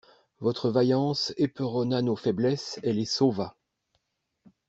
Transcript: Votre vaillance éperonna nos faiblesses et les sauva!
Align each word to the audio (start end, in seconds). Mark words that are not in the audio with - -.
Votre 0.39 0.71
vaillance 0.71 1.31
éperonna 1.37 2.01
nos 2.01 2.15
faiblesses 2.15 2.79
et 2.81 2.91
les 2.91 3.05
sauva! 3.05 3.55